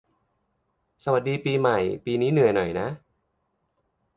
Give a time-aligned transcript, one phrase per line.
[1.03, 2.87] สวัสดีปีใหม่ ปีนี้เหนื่อยหน่อยนะ